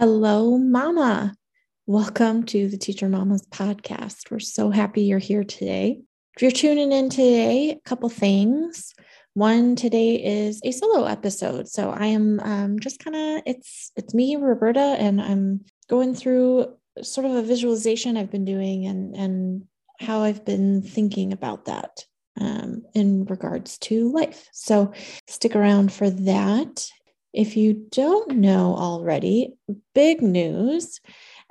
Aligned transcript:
Hello, 0.00 0.56
Mama. 0.56 1.34
Welcome 1.88 2.44
to 2.44 2.68
the 2.68 2.78
Teacher 2.78 3.08
Mamas 3.08 3.44
podcast. 3.48 4.30
We're 4.30 4.38
so 4.38 4.70
happy 4.70 5.02
you're 5.02 5.18
here 5.18 5.42
today. 5.42 6.02
If 6.36 6.42
you're 6.42 6.52
tuning 6.52 6.92
in 6.92 7.10
today, 7.10 7.70
a 7.72 7.80
couple 7.80 8.08
things. 8.08 8.94
One 9.34 9.74
today 9.74 10.14
is 10.14 10.60
a 10.62 10.70
solo 10.70 11.06
episode, 11.06 11.66
so 11.66 11.90
I 11.90 12.06
am 12.06 12.38
um, 12.38 12.78
just 12.78 13.00
kind 13.00 13.16
of 13.16 13.42
it's 13.44 13.90
it's 13.96 14.14
me, 14.14 14.36
Roberta, 14.36 14.78
and 14.78 15.20
I'm 15.20 15.64
going 15.90 16.14
through 16.14 16.76
sort 17.02 17.26
of 17.26 17.32
a 17.32 17.42
visualization 17.42 18.16
I've 18.16 18.30
been 18.30 18.44
doing 18.44 18.86
and 18.86 19.16
and 19.16 19.64
how 19.98 20.20
I've 20.20 20.44
been 20.44 20.80
thinking 20.80 21.32
about 21.32 21.64
that 21.64 22.04
um, 22.40 22.84
in 22.94 23.24
regards 23.24 23.78
to 23.78 24.12
life. 24.12 24.48
So 24.52 24.92
stick 25.26 25.56
around 25.56 25.92
for 25.92 26.08
that. 26.08 26.88
If 27.32 27.56
you 27.56 27.86
don't 27.90 28.38
know 28.38 28.74
already, 28.76 29.54
big 29.94 30.22
news 30.22 31.00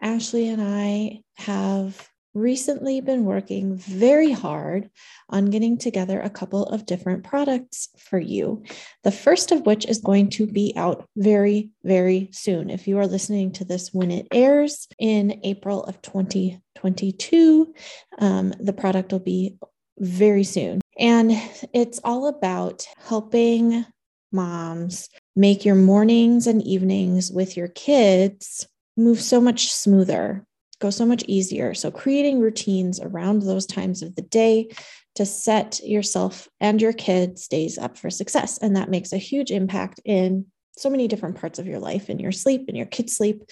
Ashley 0.01 0.47
and 0.47 0.61
I 0.61 1.21
have 1.37 2.07
recently 2.33 3.01
been 3.01 3.25
working 3.25 3.75
very 3.75 4.31
hard 4.31 4.91
on 5.29 5.49
getting 5.49 5.75
together 5.75 6.19
a 6.19 6.29
couple 6.29 6.65
of 6.67 6.85
different 6.85 7.23
products 7.23 7.89
for 7.97 8.19
you. 8.19 8.63
The 9.03 9.11
first 9.11 9.51
of 9.51 9.65
which 9.65 9.87
is 9.87 9.97
going 9.97 10.29
to 10.31 10.45
be 10.45 10.71
out 10.75 11.07
very, 11.15 11.71
very 11.83 12.29
soon. 12.31 12.69
If 12.69 12.87
you 12.87 12.99
are 12.99 13.07
listening 13.07 13.53
to 13.53 13.65
this 13.65 13.91
when 13.91 14.11
it 14.11 14.27
airs 14.31 14.87
in 14.99 15.41
April 15.43 15.83
of 15.83 15.99
2022, 16.03 17.73
um, 18.19 18.53
the 18.59 18.73
product 18.73 19.11
will 19.11 19.19
be 19.19 19.57
very 19.97 20.43
soon. 20.43 20.79
And 20.99 21.31
it's 21.73 21.99
all 22.03 22.27
about 22.27 22.85
helping 22.99 23.83
moms 24.31 25.09
make 25.35 25.65
your 25.65 25.75
mornings 25.75 26.47
and 26.47 26.61
evenings 26.63 27.31
with 27.31 27.55
your 27.55 27.67
kids 27.69 28.67
move 28.97 29.21
so 29.21 29.39
much 29.39 29.71
smoother, 29.71 30.45
go 30.79 30.89
so 30.89 31.05
much 31.05 31.23
easier. 31.27 31.73
So, 31.73 31.91
creating 31.91 32.39
routines 32.39 32.99
around 32.99 33.41
those 33.41 33.65
times 33.65 34.01
of 34.01 34.15
the 34.15 34.23
day 34.23 34.69
to 35.15 35.25
set 35.25 35.79
yourself 35.83 36.47
and 36.59 36.81
your 36.81 36.93
kids' 36.93 37.47
days 37.47 37.77
up 37.77 37.97
for 37.97 38.09
success. 38.09 38.57
And 38.59 38.75
that 38.75 38.89
makes 38.89 39.13
a 39.13 39.17
huge 39.17 39.51
impact 39.51 39.99
in 40.05 40.45
so 40.77 40.89
many 40.89 41.07
different 41.07 41.39
parts 41.39 41.57
of 41.57 41.65
your 41.65 41.79
life 41.79 42.09
in 42.09 42.19
your 42.19 42.31
sleep, 42.31 42.69
in 42.69 42.75
your 42.75 42.85
kids' 42.85 43.15
sleep, 43.15 43.43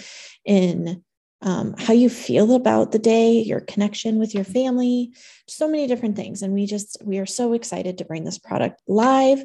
in 0.46 1.04
um, 1.42 1.76
how 1.78 1.94
you 1.94 2.10
feel 2.10 2.54
about 2.56 2.92
the 2.92 3.00
day, 3.00 3.42
your 3.42 3.60
connection 3.62 4.18
with 4.18 4.34
your 4.34 4.44
family, 4.44 5.12
so 5.48 5.68
many 5.68 5.88
different 5.88 6.16
things. 6.16 6.42
And 6.42 6.54
we 6.54 6.66
just, 6.66 6.98
we 7.04 7.20
are 7.20 7.26
so 7.26 7.54
excited 7.54 7.98
to 7.98 8.06
bring 8.06 8.24
this 8.24 8.40
product 8.40 8.82
live. 8.88 9.44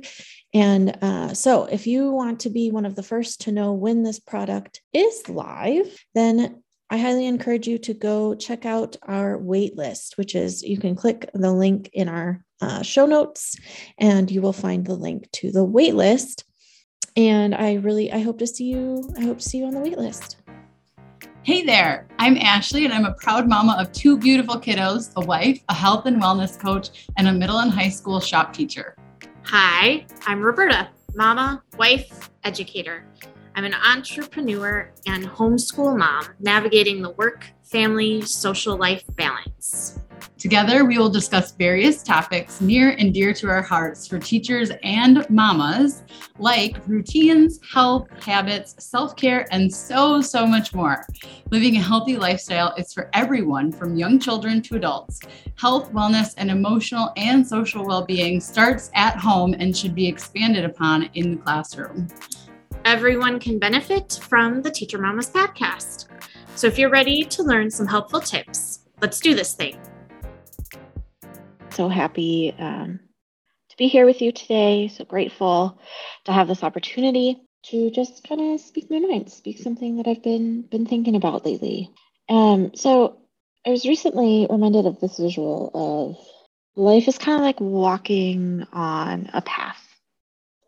And 0.55 0.97
uh, 1.02 1.34
so 1.34 1.64
if 1.64 1.86
you 1.86 2.10
want 2.10 2.41
to 2.41 2.50
be 2.50 2.70
one 2.70 2.86
of 2.86 2.97
the 2.97 3.02
first 3.02 3.42
to 3.42 3.52
know 3.52 3.72
when 3.72 4.02
this 4.02 4.19
product 4.19 4.80
is 4.92 5.28
live, 5.28 5.86
then 6.14 6.62
I 6.92 6.98
highly 6.98 7.27
encourage 7.27 7.69
you 7.69 7.78
to 7.78 7.94
go 7.94 8.34
check 8.34 8.66
out 8.66 8.97
our 9.02 9.38
wait 9.38 9.77
list, 9.77 10.19
which 10.19 10.34
is 10.34 10.62
you 10.62 10.77
can 10.77 10.97
click 10.97 11.30
the 11.32 11.52
link 11.52 11.88
in 11.92 12.08
our 12.08 12.44
uh, 12.60 12.82
show 12.82 13.06
notes 13.06 13.56
and 13.98 14.28
you 14.30 14.42
will 14.42 14.52
find 14.52 14.84
the 14.84 14.94
link 14.94 15.30
to 15.32 15.52
the 15.52 15.64
wait 15.64 15.94
list. 15.94 16.44
And 17.16 17.54
I 17.54 17.75
really, 17.75 18.12
I 18.12 18.20
hope 18.20 18.38
to 18.38 18.47
see 18.47 18.64
you, 18.64 19.08
I 19.16 19.22
hope 19.22 19.38
to 19.38 19.48
see 19.48 19.58
you 19.58 19.66
on 19.66 19.75
the 19.75 19.80
wait 19.80 19.98
list. 19.98 20.36
Hey 21.50 21.64
there, 21.64 22.06
I'm 22.20 22.36
Ashley, 22.36 22.84
and 22.84 22.94
I'm 22.94 23.06
a 23.06 23.14
proud 23.14 23.48
mama 23.48 23.76
of 23.76 23.90
two 23.90 24.16
beautiful 24.16 24.54
kiddos 24.54 25.10
a 25.16 25.26
wife, 25.26 25.60
a 25.68 25.74
health 25.74 26.06
and 26.06 26.22
wellness 26.22 26.56
coach, 26.56 27.08
and 27.16 27.26
a 27.26 27.32
middle 27.32 27.58
and 27.58 27.72
high 27.72 27.88
school 27.88 28.20
shop 28.20 28.52
teacher. 28.52 28.94
Hi, 29.46 30.06
I'm 30.26 30.40
Roberta, 30.42 30.90
mama, 31.16 31.60
wife, 31.76 32.30
educator. 32.44 33.04
I'm 33.56 33.64
an 33.64 33.74
entrepreneur 33.74 34.92
and 35.06 35.26
homeschool 35.26 35.98
mom 35.98 36.24
navigating 36.38 37.02
the 37.02 37.10
work, 37.10 37.44
family, 37.64 38.22
social 38.22 38.76
life 38.76 39.02
balance. 39.16 39.39
Together, 40.41 40.86
we 40.86 40.96
will 40.96 41.10
discuss 41.10 41.52
various 41.52 42.02
topics 42.02 42.62
near 42.62 42.92
and 42.98 43.12
dear 43.12 43.34
to 43.34 43.47
our 43.47 43.60
hearts 43.60 44.06
for 44.06 44.19
teachers 44.19 44.70
and 44.82 45.28
mamas, 45.28 46.03
like 46.38 46.78
routines, 46.87 47.60
health, 47.70 48.09
habits, 48.25 48.75
self 48.82 49.14
care, 49.16 49.47
and 49.53 49.70
so, 49.70 50.22
so 50.22 50.47
much 50.47 50.72
more. 50.72 51.04
Living 51.50 51.76
a 51.76 51.81
healthy 51.81 52.16
lifestyle 52.16 52.75
is 52.78 52.91
for 52.91 53.10
everyone 53.12 53.70
from 53.70 53.97
young 53.97 54.19
children 54.19 54.62
to 54.62 54.76
adults. 54.76 55.20
Health, 55.59 55.92
wellness, 55.92 56.32
and 56.38 56.50
emotional 56.50 57.12
and 57.19 57.47
social 57.47 57.84
well 57.84 58.06
being 58.06 58.41
starts 58.41 58.91
at 58.94 59.19
home 59.19 59.54
and 59.59 59.76
should 59.76 59.94
be 59.94 60.09
expanded 60.09 60.64
upon 60.64 61.10
in 61.12 61.32
the 61.32 61.37
classroom. 61.37 62.09
Everyone 62.87 63.38
can 63.41 63.59
benefit 63.59 64.19
from 64.22 64.62
the 64.62 64.70
Teacher 64.70 64.97
Mamas 64.97 65.28
podcast. 65.28 66.06
So 66.54 66.66
if 66.66 66.78
you're 66.78 66.88
ready 66.88 67.25
to 67.25 67.43
learn 67.43 67.70
some 67.70 67.87
helpful 67.87 68.20
tips, 68.20 68.87
let's 69.03 69.20
do 69.20 69.34
this 69.34 69.53
thing 69.53 69.78
so 71.80 71.88
happy 71.88 72.54
um, 72.58 73.00
to 73.70 73.76
be 73.78 73.88
here 73.88 74.04
with 74.04 74.20
you 74.20 74.32
today. 74.32 74.88
So 74.88 75.06
grateful 75.06 75.80
to 76.26 76.32
have 76.32 76.46
this 76.46 76.62
opportunity 76.62 77.41
to 77.70 77.91
just 77.91 78.28
kind 78.28 78.52
of 78.52 78.60
speak 78.60 78.91
my 78.91 78.98
mind, 78.98 79.32
speak 79.32 79.58
something 79.58 79.96
that 79.96 80.06
I've 80.06 80.22
been 80.22 80.60
been 80.60 80.84
thinking 80.84 81.16
about 81.16 81.46
lately. 81.46 81.90
Um, 82.28 82.72
so 82.74 83.22
I 83.66 83.70
was 83.70 83.86
recently 83.86 84.46
reminded 84.50 84.84
of 84.84 85.00
this 85.00 85.16
visual 85.16 85.70
of 85.72 86.19
life 86.76 87.08
is 87.08 87.16
kind 87.16 87.36
of 87.36 87.40
like 87.40 87.62
walking 87.62 88.66
on 88.74 89.30
a 89.32 89.40
path. 89.40 89.82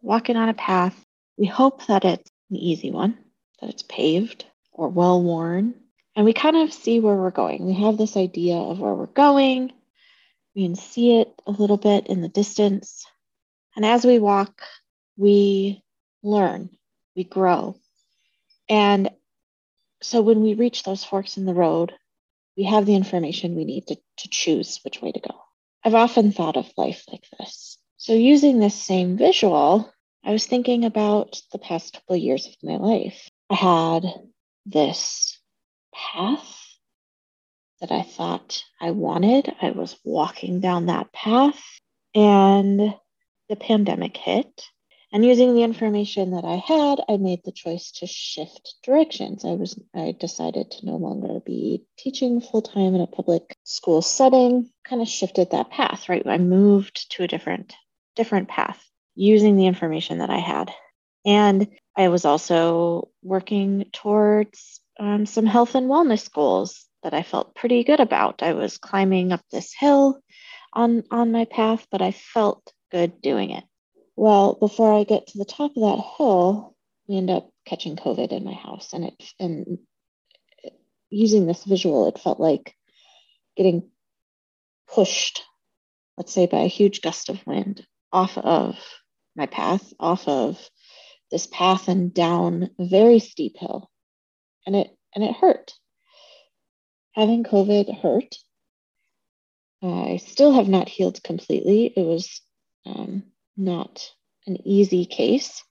Walking 0.01 0.37
on 0.37 0.49
a 0.49 0.55
path. 0.55 0.99
We 1.37 1.45
hope 1.45 1.89
that 1.89 2.07
it's 2.07 2.31
an 2.49 2.57
easy 2.57 2.91
one, 2.91 3.19
that 3.61 3.69
it's 3.69 3.83
paved 3.83 4.47
or 4.73 4.89
well 4.89 5.23
worn, 5.23 5.75
and 6.17 6.25
we 6.25 6.33
kind 6.33 6.57
of 6.57 6.73
see 6.73 7.01
where 7.01 7.17
we're 7.17 7.31
going. 7.31 7.67
We 7.67 7.75
have 7.85 7.99
this 7.99 8.17
idea 8.17 8.57
of 8.57 8.81
where 8.81 8.95
we're 8.95 9.05
going. 9.09 9.73
We 10.55 10.65
can 10.65 10.77
see 10.77 11.21
it 11.21 11.33
a 11.47 11.51
little 11.51 11.77
bit 11.77 12.09
in 12.09 12.21
the 12.21 12.29
distance. 12.29 13.05
And 13.75 13.87
as 13.87 14.05
we 14.05 14.19
walk, 14.19 14.63
we 15.17 15.83
learn, 16.23 16.71
we 17.17 17.25
grow. 17.25 17.77
And 18.69 19.11
so 20.03 20.21
when 20.21 20.43
we 20.43 20.55
reach 20.55 20.83
those 20.83 21.05
forks 21.05 21.37
in 21.37 21.47
the 21.47 21.55
road, 21.55 21.93
we 22.57 22.65
have 22.65 22.87
the 22.87 22.95
information 22.95 23.55
we 23.55 23.65
need 23.65 23.87
to, 23.87 23.97
to 23.97 24.29
choose 24.29 24.81
which 24.85 25.01
way 25.01 25.13
to 25.13 25.21
go. 25.21 25.43
I've 25.85 25.95
often 25.95 26.33
thought 26.33 26.57
of 26.57 26.71
life 26.77 27.05
like 27.11 27.25
this. 27.39 27.79
So, 27.97 28.13
using 28.13 28.59
this 28.59 28.75
same 28.75 29.17
visual, 29.17 29.93
I 30.25 30.33
was 30.33 30.47
thinking 30.47 30.85
about 30.85 31.41
the 31.53 31.59
past 31.59 31.95
couple 31.95 32.17
of 32.17 32.23
years 32.23 32.47
of 32.47 32.55
my 32.63 32.77
life. 32.77 33.31
I 33.51 33.55
had 33.55 34.05
this 34.67 35.39
path 35.95 36.62
that 37.83 37.93
I 37.93 38.03
thought 38.03 38.65
I 38.81 38.93
wanted. 38.93 39.53
I 39.61 39.73
was 39.73 39.97
walking 40.05 40.61
down 40.61 40.87
that 40.87 41.13
path, 41.13 41.61
and 42.15 42.95
the 43.49 43.57
pandemic 43.57 44.17
hit. 44.17 44.65
And 45.13 45.27
using 45.27 45.55
the 45.55 45.65
information 45.65 46.31
that 46.31 46.45
I 46.45 46.57
had, 46.57 47.01
I 47.07 47.19
made 47.19 47.41
the 47.45 47.53
choice 47.53 47.91
to 47.97 48.07
shift 48.07 48.77
directions. 48.83 49.45
I 49.45 49.51
was 49.51 49.79
I 49.95 50.17
decided 50.19 50.71
to 50.71 50.87
no 50.87 50.97
longer 50.97 51.41
be 51.45 51.85
teaching 51.99 52.41
full 52.41 52.63
time 52.63 52.95
in 52.95 53.03
a 53.03 53.07
public 53.07 53.55
school 53.65 54.01
setting. 54.01 54.71
Kind 54.89 55.03
of 55.03 55.09
shifted 55.09 55.51
that 55.51 55.71
path, 55.71 56.09
right? 56.09 56.27
I 56.27 56.39
moved 56.39 57.11
to 57.13 57.25
a 57.25 57.29
different 57.29 57.75
different 58.15 58.49
path 58.49 58.83
using 59.17 59.57
the 59.57 59.67
information 59.67 60.19
that 60.19 60.31
I 60.31 60.39
had. 60.39 60.73
And 61.27 61.67
I 61.97 62.09
was 62.09 62.25
also 62.25 63.11
working 63.23 63.87
towards 63.93 64.81
um, 64.99 65.27
some 65.27 65.47
health 65.47 65.75
and 65.75 65.91
wellness 65.91 66.33
goals 66.33 66.87
that 67.03 67.15
I 67.15 67.23
felt 67.23 67.55
pretty 67.55 67.85
good 67.85 68.01
about. 68.01 68.43
I 68.43 68.53
was 68.53 68.79
climbing 68.79 69.33
up 69.33 69.43
this 69.51 69.73
hill 69.73 70.21
on 70.73 71.05
on 71.11 71.33
my 71.33 71.45
path, 71.45 71.87
but 71.91 72.03
I 72.03 72.13
felt 72.13 72.73
good 72.91 73.21
doing 73.21 73.51
it. 73.51 73.65
Well, 74.17 74.55
before 74.55 74.93
I 74.93 75.05
get 75.05 75.29
to 75.29 75.39
the 75.39 75.45
top 75.45 75.73
of 75.77 75.83
that 75.83 76.05
hill, 76.19 76.77
we 77.09 77.17
end 77.17 77.31
up 77.31 77.51
catching 77.67 77.97
COVID 77.97 78.33
in 78.33 78.45
my 78.45 78.55
house, 78.55 78.93
and 78.93 79.05
it 79.05 79.33
and 79.39 79.79
using 81.11 81.47
this 81.47 81.65
visual, 81.65 82.09
it 82.09 82.19
felt 82.19 82.41
like 82.41 82.75
getting 83.57 83.91
pushed, 84.89 85.43
let's 86.17 86.33
say, 86.33 86.47
by 86.47 86.61
a 86.61 86.69
huge 86.69 87.03
gust 87.03 87.29
of 87.29 87.47
wind 87.47 87.87
off 88.13 88.37
of 88.39 88.77
my 89.37 89.47
path, 89.47 89.93
off 90.01 90.27
of 90.29 90.59
this 91.31 91.47
path 91.47 91.89
and 91.89 92.13
down 92.13 92.71
a 92.79 92.87
very 92.87 93.19
steep 93.19 93.57
hill. 93.59 93.91
And 94.67 94.77
it 94.77 94.91
and 95.15 95.25
it 95.25 95.35
hurt 95.35 95.73
having 97.15 97.45
COVID 97.45 98.01
hurt. 98.01 98.37
I 99.83 100.19
still 100.19 100.53
have 100.53 100.69
not 100.69 100.89
healed 100.89 101.23
completely. 101.23 101.93
It 101.97 102.03
was 102.03 102.41
um, 102.87 103.25
not 103.57 104.13
an 104.47 104.67
easy 104.67 105.07
case. 105.07 105.65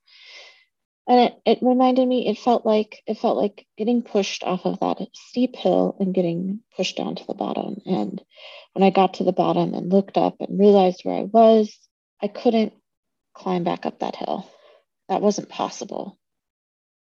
And 1.08 1.20
it, 1.20 1.34
it 1.44 1.58
reminded 1.62 2.06
me, 2.06 2.28
it 2.28 2.38
felt 2.38 2.64
like 2.64 3.02
it 3.06 3.18
felt 3.18 3.36
like 3.36 3.66
getting 3.76 4.02
pushed 4.02 4.44
off 4.44 4.64
of 4.64 4.80
that 4.80 5.08
steep 5.14 5.56
hill 5.56 5.96
and 5.98 6.14
getting 6.14 6.60
pushed 6.76 6.96
down 6.96 7.16
to 7.16 7.26
the 7.26 7.34
bottom. 7.34 7.80
And 7.86 8.22
when 8.74 8.84
I 8.84 8.90
got 8.90 9.14
to 9.14 9.24
the 9.24 9.32
bottom 9.32 9.74
and 9.74 9.90
looked 9.90 10.16
up 10.16 10.36
and 10.40 10.60
realized 10.60 11.00
where 11.02 11.16
I 11.16 11.22
was, 11.22 11.76
I 12.22 12.28
couldn't 12.28 12.72
climb 13.34 13.64
back 13.64 13.84
up 13.84 13.98
that 13.98 14.14
hill. 14.14 14.48
That 15.08 15.22
wasn't 15.22 15.48
possible. 15.48 16.18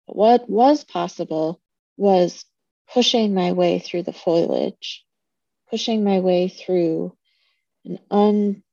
What 0.06 0.48
was 0.50 0.84
possible 0.84 1.60
was 1.98 2.46
pushing 2.94 3.34
my 3.34 3.52
way 3.52 3.80
through 3.80 4.04
the 4.04 4.14
foliage, 4.14 5.04
pushing 5.70 6.04
my 6.04 6.20
way 6.20 6.48
through 6.48 7.16
an 7.86 8.00
un, 8.10 8.64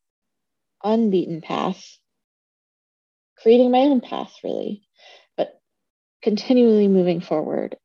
unbeaten 0.82 1.40
path, 1.40 1.98
creating 3.38 3.70
my 3.70 3.80
own 3.80 4.00
path, 4.00 4.32
really, 4.42 4.86
but 5.36 5.60
continually 6.22 6.88
moving 6.88 7.20
forward 7.20 7.76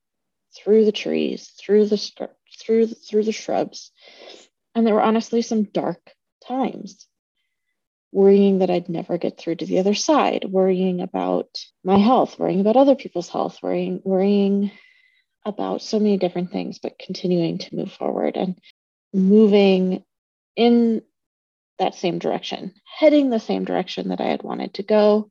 through 0.56 0.86
the 0.86 0.92
trees, 0.92 1.52
through 1.60 1.86
the 1.86 1.98
through 2.60 2.88
through 2.88 3.24
the 3.24 3.32
shrubs, 3.32 3.92
and 4.76 4.86
there 4.86 4.96
were 4.96 5.02
honestly 5.02 5.42
some 5.42 5.64
dark 5.64 6.14
times 6.48 7.08
worrying 8.12 8.60
that 8.60 8.70
I'd 8.72 8.90
never 8.90 9.18
get 9.18 9.38
through 9.38 9.56
to 9.58 9.66
the 9.66 9.80
other 9.80 9.94
side, 9.94 10.46
worrying 10.46 11.02
about 11.02 11.50
my 11.84 11.98
health, 11.98 12.40
worrying 12.40 12.60
about 12.60 12.76
other 12.76 12.96
people's 12.96 13.30
health, 13.30 13.60
worrying, 13.62 14.02
worrying 14.04 14.72
about 15.50 15.82
so 15.82 16.00
many 16.00 16.18
different 16.18 16.52
things, 16.52 16.80
but 16.80 17.00
continuing 17.00 17.58
to 17.58 17.76
move 17.76 17.92
forward 17.92 18.38
and 18.38 18.58
moving 19.14 20.04
in 20.56 21.02
that 21.80 21.96
same 21.96 22.20
direction, 22.20 22.74
heading 22.86 23.30
the 23.30 23.40
same 23.40 23.66
direction 23.66 24.10
that 24.10 24.22
I 24.22 24.28
had 24.28 24.44
wanted 24.44 24.76
to 24.76 24.84
go. 24.84 25.30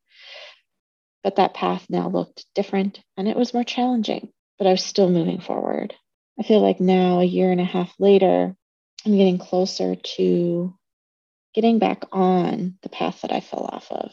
But 1.23 1.37
that 1.37 1.55
path 1.55 1.87
now 1.89 2.09
looked 2.09 2.47
different 2.55 3.01
and 3.17 3.29
it 3.29 3.37
was 3.37 3.55
more 3.55 3.65
challenging, 3.65 4.31
but 4.59 4.67
I 4.67 4.71
was 4.71 4.85
still 4.85 5.11
moving 5.11 5.41
forward. 5.41 5.95
I 6.39 6.43
feel 6.43 6.61
like 6.61 6.81
now, 6.81 7.21
a 7.21 7.25
year 7.25 7.51
and 7.51 7.61
a 7.61 7.65
half 7.65 7.93
later, 7.99 8.55
I'm 9.05 9.17
getting 9.17 9.39
closer 9.39 9.97
to 10.17 10.75
getting 11.55 11.79
back 11.79 12.05
on 12.13 12.79
the 12.83 12.89
path 12.89 13.23
that 13.23 13.33
I 13.33 13.41
fell 13.41 13.69
off 13.73 13.91
of. 13.91 14.13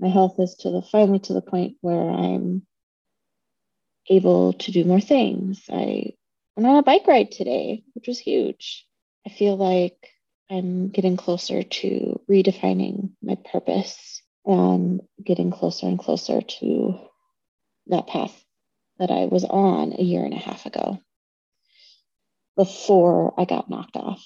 My 0.00 0.08
health 0.08 0.36
is 0.38 0.54
to 0.60 0.70
the 0.70 0.82
finally 0.82 1.18
to 1.20 1.34
the 1.34 1.42
point 1.42 1.76
where 1.80 2.08
I'm 2.10 2.66
able 4.08 4.54
to 4.54 4.72
do 4.72 4.84
more 4.84 5.00
things. 5.00 5.62
I 5.70 6.12
went 6.56 6.68
on 6.68 6.76
a 6.76 6.82
bike 6.82 7.06
ride 7.06 7.30
today, 7.30 7.82
which 7.94 8.08
was 8.08 8.18
huge. 8.18 8.86
I 9.26 9.30
feel 9.30 9.56
like 9.56 9.96
I'm 10.50 10.88
getting 10.88 11.16
closer 11.16 11.62
to 11.62 12.20
redefining 12.30 13.10
my 13.22 13.36
purpose 13.52 14.22
and 14.44 15.02
getting 15.22 15.50
closer 15.50 15.86
and 15.86 15.98
closer 15.98 16.40
to 16.40 16.98
that 17.88 18.06
path 18.06 18.44
that 18.98 19.10
I 19.10 19.26
was 19.26 19.44
on 19.44 19.92
a 19.92 20.02
year 20.02 20.24
and 20.24 20.34
a 20.34 20.38
half 20.38 20.66
ago 20.66 20.98
before 22.56 23.34
I 23.38 23.44
got 23.44 23.70
knocked 23.70 23.96
off. 23.96 24.24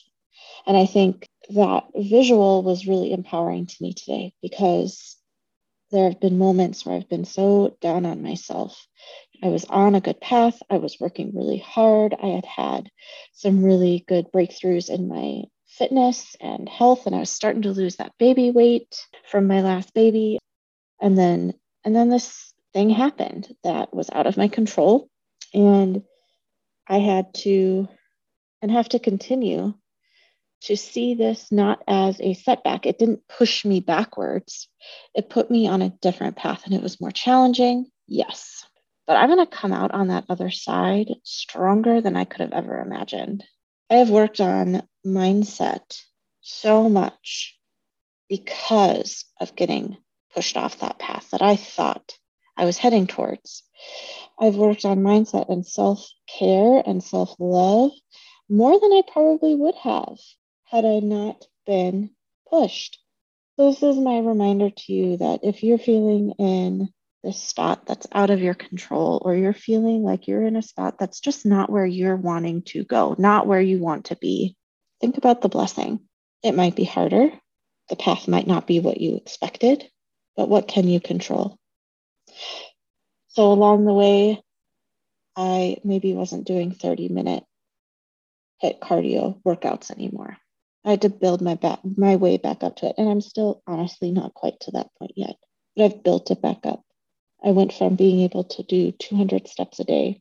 And 0.66 0.76
I 0.76 0.86
think 0.86 1.28
that 1.50 1.84
visual 1.94 2.62
was 2.62 2.86
really 2.86 3.12
empowering 3.12 3.66
to 3.66 3.76
me 3.80 3.92
today 3.92 4.32
because 4.40 5.16
there 5.90 6.08
have 6.08 6.20
been 6.20 6.38
moments 6.38 6.86
where 6.86 6.96
I've 6.96 7.08
been 7.08 7.26
so 7.26 7.76
down 7.80 8.06
on 8.06 8.22
myself. 8.22 8.86
I 9.42 9.48
was 9.48 9.64
on 9.64 9.94
a 9.94 10.00
good 10.00 10.20
path. 10.20 10.62
I 10.70 10.78
was 10.78 11.00
working 11.00 11.32
really 11.34 11.58
hard. 11.58 12.14
I 12.22 12.26
had 12.26 12.44
had 12.44 12.90
some 13.32 13.64
really 13.64 14.04
good 14.06 14.30
breakthroughs 14.32 14.88
in 14.88 15.08
my 15.08 15.42
fitness 15.66 16.36
and 16.40 16.68
health 16.68 17.06
and 17.06 17.14
I 17.14 17.20
was 17.20 17.30
starting 17.30 17.62
to 17.62 17.72
lose 17.72 17.96
that 17.96 18.12
baby 18.18 18.50
weight 18.50 18.94
from 19.30 19.48
my 19.48 19.62
last 19.62 19.94
baby. 19.94 20.38
And 21.00 21.18
then 21.18 21.54
and 21.84 21.96
then 21.96 22.08
this 22.08 22.52
thing 22.72 22.90
happened 22.90 23.54
that 23.64 23.92
was 23.92 24.10
out 24.12 24.26
of 24.26 24.36
my 24.36 24.48
control 24.48 25.08
and 25.52 26.02
I 26.88 26.98
had 26.98 27.34
to 27.34 27.88
and 28.60 28.70
have 28.70 28.88
to 28.90 29.00
continue 29.00 29.74
to 30.62 30.76
see 30.76 31.14
this 31.14 31.50
not 31.50 31.82
as 31.88 32.20
a 32.20 32.34
setback. 32.34 32.86
It 32.86 32.98
didn't 32.98 33.26
push 33.28 33.64
me 33.64 33.80
backwards, 33.80 34.68
it 35.14 35.28
put 35.28 35.50
me 35.50 35.66
on 35.66 35.82
a 35.82 35.90
different 36.00 36.36
path 36.36 36.62
and 36.64 36.74
it 36.74 36.82
was 36.82 37.00
more 37.00 37.10
challenging. 37.10 37.90
Yes. 38.06 38.64
But 39.12 39.18
I'm 39.18 39.28
going 39.28 39.46
to 39.46 39.56
come 39.56 39.74
out 39.74 39.90
on 39.90 40.08
that 40.08 40.24
other 40.30 40.50
side 40.50 41.08
stronger 41.22 42.00
than 42.00 42.16
I 42.16 42.24
could 42.24 42.40
have 42.40 42.54
ever 42.54 42.80
imagined. 42.80 43.44
I 43.90 43.96
have 43.96 44.08
worked 44.08 44.40
on 44.40 44.88
mindset 45.04 46.00
so 46.40 46.88
much 46.88 47.58
because 48.26 49.26
of 49.38 49.54
getting 49.54 49.98
pushed 50.34 50.56
off 50.56 50.78
that 50.78 50.98
path 50.98 51.28
that 51.32 51.42
I 51.42 51.56
thought 51.56 52.16
I 52.56 52.64
was 52.64 52.78
heading 52.78 53.06
towards. 53.06 53.64
I've 54.40 54.56
worked 54.56 54.86
on 54.86 55.00
mindset 55.00 55.50
and 55.50 55.66
self 55.66 56.08
care 56.26 56.82
and 56.86 57.04
self 57.04 57.36
love 57.38 57.90
more 58.48 58.80
than 58.80 58.92
I 58.92 59.02
probably 59.12 59.54
would 59.54 59.74
have 59.74 60.16
had 60.64 60.86
I 60.86 61.00
not 61.00 61.44
been 61.66 62.12
pushed. 62.48 62.98
So 63.56 63.72
this 63.72 63.82
is 63.82 63.98
my 63.98 64.20
reminder 64.20 64.70
to 64.70 64.92
you 64.94 65.18
that 65.18 65.40
if 65.42 65.62
you're 65.62 65.76
feeling 65.76 66.32
in 66.38 66.88
this 67.22 67.42
spot 67.42 67.86
that's 67.86 68.06
out 68.12 68.30
of 68.30 68.40
your 68.40 68.54
control, 68.54 69.22
or 69.24 69.34
you're 69.34 69.52
feeling 69.52 70.02
like 70.02 70.26
you're 70.26 70.44
in 70.46 70.56
a 70.56 70.62
spot 70.62 70.98
that's 70.98 71.20
just 71.20 71.46
not 71.46 71.70
where 71.70 71.86
you're 71.86 72.16
wanting 72.16 72.62
to 72.62 72.84
go, 72.84 73.14
not 73.18 73.46
where 73.46 73.60
you 73.60 73.78
want 73.78 74.06
to 74.06 74.16
be, 74.16 74.56
think 75.00 75.18
about 75.18 75.40
the 75.40 75.48
blessing. 75.48 76.00
It 76.42 76.54
might 76.54 76.74
be 76.74 76.84
harder. 76.84 77.30
The 77.88 77.96
path 77.96 78.26
might 78.26 78.46
not 78.46 78.66
be 78.66 78.80
what 78.80 79.00
you 79.00 79.16
expected, 79.16 79.84
but 80.36 80.48
what 80.48 80.68
can 80.68 80.88
you 80.88 81.00
control? 81.00 81.58
So 83.28 83.52
along 83.52 83.84
the 83.84 83.92
way, 83.92 84.42
I 85.36 85.78
maybe 85.84 86.12
wasn't 86.14 86.46
doing 86.46 86.72
30 86.72 87.08
minute 87.08 87.44
HIIT 88.62 88.80
cardio 88.80 89.40
workouts 89.42 89.90
anymore. 89.90 90.36
I 90.84 90.90
had 90.90 91.02
to 91.02 91.08
build 91.08 91.40
my 91.40 91.54
back 91.54 91.78
my 91.84 92.16
way 92.16 92.36
back 92.36 92.62
up 92.62 92.76
to 92.76 92.88
it. 92.88 92.96
And 92.98 93.08
I'm 93.08 93.20
still 93.20 93.62
honestly 93.66 94.10
not 94.10 94.34
quite 94.34 94.60
to 94.60 94.72
that 94.72 94.88
point 94.98 95.12
yet. 95.16 95.36
But 95.76 95.84
I've 95.84 96.02
built 96.02 96.30
it 96.30 96.42
back 96.42 96.60
up. 96.64 96.82
I 97.44 97.50
went 97.50 97.72
from 97.72 97.96
being 97.96 98.20
able 98.20 98.44
to 98.44 98.62
do 98.62 98.92
200 98.92 99.48
steps 99.48 99.80
a 99.80 99.84
day 99.84 100.20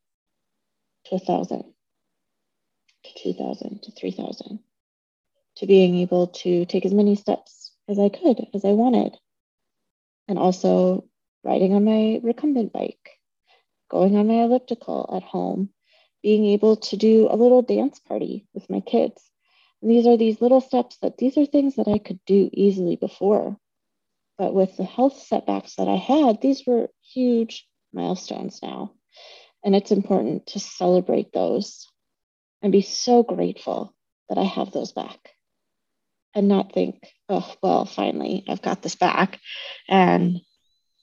to 1.06 1.20
thousand, 1.20 1.74
to 3.04 3.34
2,000, 3.34 3.84
to 3.84 3.92
3,000, 3.92 4.60
to 5.58 5.68
being 5.68 5.98
able 5.98 6.28
to 6.28 6.66
take 6.66 6.86
as 6.86 6.94
many 6.94 7.16
steps 7.16 7.74
as 7.88 8.00
I 8.00 8.10
could, 8.10 8.48
as 8.54 8.66
I 8.66 8.72
wanted. 8.72 9.18
And 10.28 10.40
also 10.40 11.06
riding 11.44 11.74
on 11.74 11.84
my 11.84 12.20
recumbent 12.24 12.72
bike, 12.72 13.20
going 13.90 14.16
on 14.16 14.28
my 14.28 14.44
elliptical 14.44 15.10
at 15.16 15.24
home, 15.24 15.70
being 16.24 16.46
able 16.46 16.78
to 16.78 16.98
do 16.98 17.28
a 17.30 17.36
little 17.36 17.62
dance 17.62 18.00
party 18.00 18.48
with 18.54 18.70
my 18.70 18.80
kids 18.80 19.32
and 19.82 19.90
these 19.90 20.06
are 20.06 20.18
these 20.18 20.42
little 20.42 20.62
steps 20.62 20.98
that 20.98 21.18
these 21.18 21.38
are 21.38 21.46
things 21.46 21.76
that 21.76 21.88
I 21.88 21.98
could 21.98 22.20
do 22.26 22.50
easily 22.54 22.96
before. 22.96 23.58
But 24.42 24.56
with 24.56 24.76
the 24.76 24.84
health 24.84 25.22
setbacks 25.22 25.76
that 25.76 25.88
I 25.88 25.98
had, 25.98 26.42
these 26.42 26.64
were 26.66 26.90
huge 27.04 27.68
milestones 27.94 28.60
now. 28.64 28.94
And 29.64 29.76
it's 29.76 29.92
important 29.92 30.48
to 30.48 30.60
celebrate 30.60 31.32
those 31.32 31.88
and 32.64 32.72
be 32.72 32.82
so 32.82 33.22
grateful 33.22 33.96
that 34.30 34.40
I 34.40 34.44
have 34.44 34.72
those 34.72 34.94
back 34.94 35.20
and 36.34 36.48
not 36.48 36.74
think, 36.74 37.08
oh, 37.30 37.54
well, 37.62 37.86
finally, 37.86 38.44
I've 38.50 38.64
got 38.64 38.82
this 38.82 38.96
back 38.96 39.40
and 39.88 40.42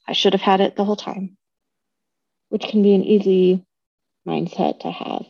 I 0.05 0.11
should 0.11 0.33
have 0.33 0.41
had 0.41 0.59
it 0.59 0.75
the 0.75 0.83
whole 0.83 0.97
time, 0.97 1.37
which 2.49 2.63
can 2.63 2.83
be 2.83 2.93
an 2.93 3.05
easy 3.05 3.65
mindset 4.27 4.81
to 4.81 4.91
have. 4.91 5.23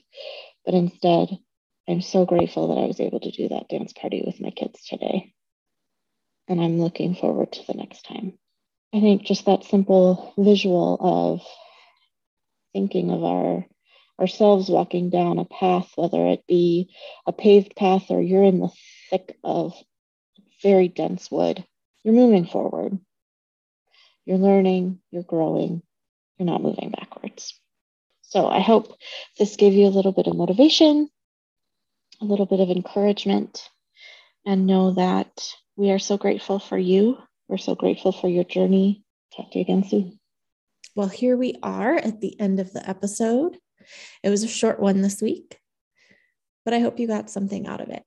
But 0.66 0.74
instead, 0.74 1.38
I'm 1.88 2.02
so 2.02 2.26
grateful 2.26 2.70
that 2.70 2.82
I 2.82 2.88
was 2.88 3.00
able 3.00 3.20
to 3.20 3.30
do 3.30 3.50
that 3.50 3.70
dance 3.70 3.94
party 3.94 4.24
with 4.26 4.42
my 4.42 4.50
kids 4.50 4.84
today. 4.88 5.36
And 6.50 6.60
I'm 6.60 6.80
looking 6.80 7.16
forward 7.16 7.54
to 7.54 7.68
the 7.68 7.76
next 7.76 8.04
time. 8.04 8.34
I 8.94 9.00
think 9.00 9.24
just 9.24 9.46
that 9.46 9.64
simple 9.64 10.34
visual 10.38 10.98
of 11.00 11.42
thinking 12.74 13.12
of 13.12 13.24
our 13.24 13.66
ourselves 14.20 14.70
walking 14.70 15.10
down 15.10 15.40
a 15.40 15.46
path, 15.46 15.94
whether 15.96 16.28
it 16.28 16.46
be 16.46 16.90
a 17.26 17.32
paved 17.32 17.74
path 17.78 18.08
or 18.10 18.22
you're 18.22 18.44
in 18.44 18.60
the 18.60 18.70
thick 19.10 19.38
of 19.46 19.74
very 20.62 20.90
dense 20.90 21.32
wood, 21.32 21.64
you're 22.04 22.14
moving 22.14 22.46
forward. 22.46 23.00
You're 24.26 24.38
learning, 24.38 25.00
you're 25.12 25.24
growing, 25.24 25.82
you're 26.38 26.48
not 26.48 26.62
moving 26.62 26.92
backwards. 26.92 27.58
So 28.24 28.46
I 28.48 28.60
hope 28.60 28.98
this 29.38 29.56
gave 29.56 29.74
you 29.74 29.88
a 29.88 29.96
little 29.96 30.12
bit 30.12 30.28
of 30.28 30.36
motivation 30.36 31.10
a 32.22 32.26
little 32.26 32.46
bit 32.46 32.60
of 32.60 32.70
encouragement 32.70 33.70
and 34.46 34.66
know 34.66 34.92
that 34.94 35.32
we 35.76 35.92
are 35.92 36.00
so 36.00 36.18
grateful 36.18 36.60
for 36.60 36.78
you. 36.78 37.18
We're 37.48 37.58
so 37.58 37.76
grateful 37.76 38.12
for 38.12 38.28
your 38.28 38.44
journey. 38.44 39.04
Talk 39.36 39.52
to 39.52 39.60
you 39.60 39.64
again 39.64 39.84
soon. 39.84 40.20
Well, 40.96 41.08
here 41.08 41.38
we 41.38 41.56
are 41.64 41.96
at 41.96 42.20
the 42.22 42.40
end 42.40 42.60
of 42.60 42.74
the 42.74 42.88
episode. 42.88 43.58
It 44.24 44.30
was 44.30 44.44
a 44.44 44.48
short 44.48 44.80
one 44.80 45.02
this 45.02 45.22
week, 45.22 45.58
but 46.66 46.74
I 46.74 46.80
hope 46.80 47.00
you 47.00 47.08
got 47.08 47.30
something 47.30 47.68
out 47.68 47.82
of 47.82 47.90
it. 47.90 48.04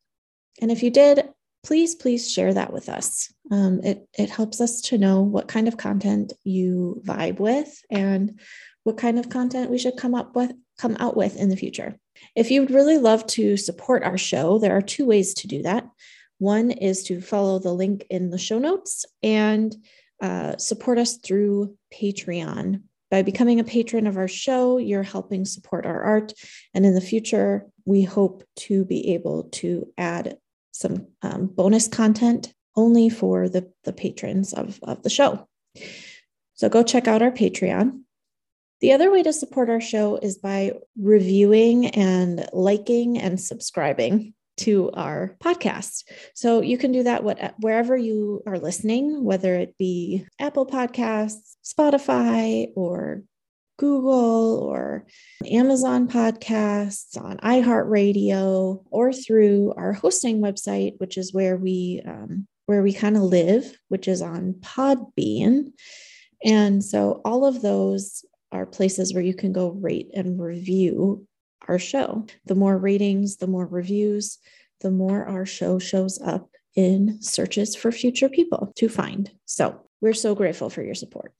And 0.60 0.70
if 0.70 0.82
you 0.82 0.90
did, 0.90 1.28
please, 1.64 1.94
please 1.94 2.30
share 2.30 2.52
that 2.52 2.72
with 2.72 2.88
us. 2.88 3.32
Um, 3.50 3.80
it, 3.82 4.06
it 4.18 4.30
helps 4.30 4.60
us 4.60 4.80
to 4.82 4.98
know 4.98 5.22
what 5.22 5.48
kind 5.48 5.68
of 5.68 5.76
content 5.76 6.32
you 6.44 7.00
vibe 7.06 7.38
with 7.38 7.80
and 7.90 8.40
what 8.84 8.98
kind 8.98 9.18
of 9.18 9.28
content 9.28 9.70
we 9.70 9.78
should 9.78 9.96
come 9.96 10.14
up 10.14 10.34
with, 10.34 10.52
come 10.78 10.96
out 10.98 11.16
with 11.16 11.36
in 11.36 11.48
the 11.48 11.56
future. 11.56 11.96
If 12.34 12.50
you 12.50 12.60
would 12.60 12.70
really 12.70 12.98
love 12.98 13.26
to 13.28 13.56
support 13.56 14.02
our 14.02 14.18
show, 14.18 14.58
there 14.58 14.76
are 14.76 14.82
two 14.82 15.06
ways 15.06 15.34
to 15.34 15.46
do 15.46 15.62
that. 15.62 15.86
One 16.42 16.72
is 16.72 17.04
to 17.04 17.20
follow 17.20 17.60
the 17.60 17.72
link 17.72 18.04
in 18.10 18.30
the 18.30 18.36
show 18.36 18.58
notes 18.58 19.06
and 19.22 19.76
uh, 20.20 20.56
support 20.56 20.98
us 20.98 21.18
through 21.18 21.76
Patreon. 21.94 22.82
By 23.12 23.22
becoming 23.22 23.60
a 23.60 23.64
patron 23.64 24.08
of 24.08 24.16
our 24.16 24.26
show, 24.26 24.78
you're 24.78 25.04
helping 25.04 25.44
support 25.44 25.86
our 25.86 26.02
art. 26.02 26.32
And 26.74 26.84
in 26.84 26.96
the 26.96 27.00
future, 27.00 27.66
we 27.84 28.02
hope 28.02 28.42
to 28.56 28.84
be 28.84 29.14
able 29.14 29.44
to 29.60 29.86
add 29.96 30.36
some 30.72 31.06
um, 31.22 31.46
bonus 31.46 31.86
content 31.86 32.52
only 32.74 33.08
for 33.08 33.48
the, 33.48 33.70
the 33.84 33.92
patrons 33.92 34.52
of, 34.52 34.80
of 34.82 35.04
the 35.04 35.10
show. 35.10 35.46
So 36.54 36.68
go 36.68 36.82
check 36.82 37.06
out 37.06 37.22
our 37.22 37.30
Patreon. 37.30 38.00
The 38.80 38.90
other 38.90 39.12
way 39.12 39.22
to 39.22 39.32
support 39.32 39.70
our 39.70 39.80
show 39.80 40.16
is 40.16 40.38
by 40.38 40.72
reviewing 41.00 41.86
and 41.90 42.48
liking 42.52 43.16
and 43.20 43.40
subscribing 43.40 44.34
to 44.62 44.90
our 44.92 45.36
podcast. 45.42 46.04
So 46.34 46.60
you 46.60 46.78
can 46.78 46.92
do 46.92 47.02
that 47.04 47.24
what, 47.24 47.54
wherever 47.58 47.96
you 47.96 48.42
are 48.46 48.58
listening, 48.58 49.24
whether 49.24 49.54
it 49.54 49.76
be 49.78 50.26
Apple 50.38 50.66
Podcasts, 50.66 51.56
Spotify, 51.64 52.68
or 52.76 53.22
Google 53.78 54.58
or 54.58 55.06
Amazon 55.50 56.06
podcasts, 56.06 57.20
on 57.20 57.38
iHeartRadio, 57.38 58.84
or 58.90 59.12
through 59.12 59.74
our 59.76 59.92
hosting 59.92 60.40
website, 60.40 60.92
which 60.98 61.18
is 61.18 61.34
where 61.34 61.56
we 61.56 62.00
um, 62.06 62.46
where 62.66 62.82
we 62.82 62.92
kind 62.92 63.16
of 63.16 63.22
live, 63.22 63.76
which 63.88 64.06
is 64.06 64.22
on 64.22 64.54
Podbean. 64.60 65.72
And 66.44 66.84
so 66.84 67.20
all 67.24 67.44
of 67.44 67.60
those 67.60 68.24
are 68.52 68.66
places 68.66 69.12
where 69.12 69.22
you 69.22 69.34
can 69.34 69.52
go 69.52 69.70
rate 69.70 70.10
and 70.14 70.40
review 70.40 71.26
our 71.68 71.78
show. 71.78 72.26
The 72.46 72.54
more 72.54 72.76
ratings, 72.76 73.36
the 73.36 73.46
more 73.46 73.66
reviews, 73.66 74.38
the 74.80 74.90
more 74.90 75.24
our 75.24 75.46
show 75.46 75.78
shows 75.78 76.20
up 76.20 76.48
in 76.74 77.20
searches 77.22 77.76
for 77.76 77.92
future 77.92 78.28
people 78.28 78.72
to 78.76 78.88
find. 78.88 79.30
So 79.44 79.80
we're 80.00 80.14
so 80.14 80.34
grateful 80.34 80.70
for 80.70 80.82
your 80.82 80.94
support. 80.94 81.32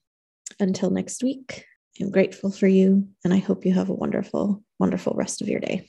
Until 0.60 0.90
next 0.90 1.22
week, 1.22 1.64
I'm 2.00 2.10
grateful 2.10 2.50
for 2.50 2.66
you, 2.66 3.08
and 3.24 3.32
I 3.34 3.38
hope 3.38 3.64
you 3.66 3.72
have 3.74 3.88
a 3.88 3.94
wonderful, 3.94 4.62
wonderful 4.78 5.14
rest 5.14 5.42
of 5.42 5.48
your 5.48 5.60
day. 5.60 5.88